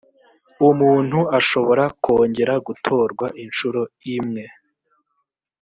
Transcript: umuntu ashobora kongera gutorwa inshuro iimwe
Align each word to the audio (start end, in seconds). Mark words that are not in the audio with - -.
umuntu 0.69 1.19
ashobora 1.39 1.83
kongera 2.03 2.53
gutorwa 2.67 3.25
inshuro 3.43 3.81
iimwe 4.09 4.43